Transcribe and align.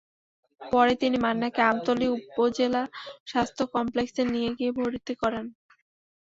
পরে 0.61 0.93
তিনি 1.01 1.17
মান্নাকে 1.17 1.61
আমতলী 1.63 2.05
উপজেলা 2.17 2.81
স্বাস্থ্য 3.27 3.63
কমপ্লেক্সে 3.75 4.23
নিয়ে 4.33 4.49
গিয়ে 4.57 4.71
ভর্তি 4.77 5.13
করেন। 5.21 5.45